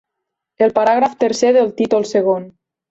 El 0.69 0.73
paràgraf 0.79 1.15
tercer 1.27 1.55
del 1.59 1.73
títol 1.83 2.11
segon. 2.17 2.53